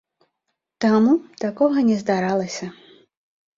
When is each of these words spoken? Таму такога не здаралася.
Таму 0.85 1.13
такога 1.45 1.85
не 1.91 2.01
здаралася. 2.01 2.73